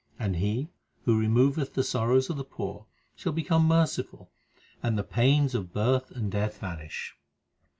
[0.17, 0.71] And He
[1.05, 4.31] who removeth the sorrows of the poor, shall become merciful,
[4.81, 7.15] and the pains of birth and death vanish.